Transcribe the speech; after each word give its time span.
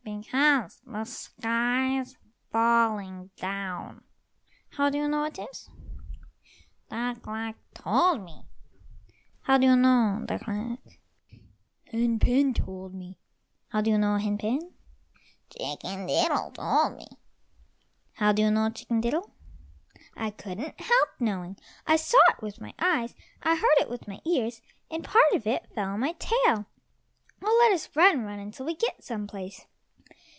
"Because 0.03 0.81
the 0.85 1.05
sky's 1.05 2.17
falling 2.51 3.29
down." 3.37 4.03
"How 4.71 4.89
do 4.89 4.97
you 4.97 5.07
know 5.07 5.25
it 5.25 5.37
is?" 5.37 5.69
"Duck 6.89 7.27
luck 7.27 7.55
told 7.75 8.23
me!" 8.23 8.45
"How 9.41 9.57
do 9.59 9.67
you 9.67 9.75
know, 9.75 10.23
Duck 10.25 10.47
luck?" 10.47 10.79
"Hen 11.91 12.17
pen 12.17 12.53
told 12.55 12.95
me!" 12.95 13.19
"How 13.69 13.81
do 13.81 13.91
you 13.91 13.97
know, 13.99 14.17
Hen 14.17 14.37
pen?" 14.39 14.73
"Chicken 15.55 16.07
diddle 16.07 16.49
told 16.51 16.97
me!" 16.97 17.05
"How 18.13 18.31
do 18.31 18.41
you 18.41 18.49
know, 18.51 18.69
Chicken 18.71 19.01
diddle?" 19.01 19.33
"I 20.17 20.31
couldn't 20.31 20.81
help 20.81 21.09
knowing! 21.19 21.57
I 21.85 21.95
saw 21.97 22.17
it 22.29 22.41
with 22.41 22.59
my 22.59 22.73
eyes, 22.79 23.13
I 23.43 23.53
heard 23.55 23.77
it 23.77 23.89
with 23.89 24.07
my 24.07 24.19
ears, 24.25 24.61
and 24.89 25.05
a 25.05 25.09
part 25.09 25.31
of 25.35 25.45
it 25.45 25.69
fell 25.75 25.89
on 25.91 25.99
my 25.99 26.13
tail. 26.13 26.65
Oh, 27.43 27.57
let 27.61 27.71
us 27.71 27.95
run, 27.95 28.23
run 28.23 28.39
until 28.39 28.65
we 28.65 28.75
get 28.75 29.03
some 29.03 29.27
place." 29.27 29.67